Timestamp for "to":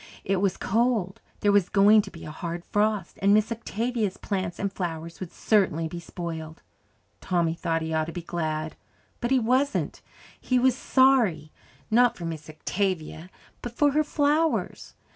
2.01-2.09, 8.05-8.11